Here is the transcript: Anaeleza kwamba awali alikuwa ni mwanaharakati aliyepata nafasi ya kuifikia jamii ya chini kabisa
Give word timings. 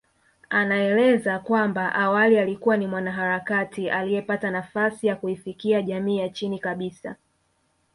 Anaeleza 0.49 1.39
kwamba 1.39 1.95
awali 1.95 2.37
alikuwa 2.39 2.77
ni 2.77 2.87
mwanaharakati 2.87 3.89
aliyepata 3.89 4.51
nafasi 4.51 5.07
ya 5.07 5.15
kuifikia 5.15 5.81
jamii 5.81 6.17
ya 6.17 6.29
chini 6.29 6.59
kabisa 6.59 7.15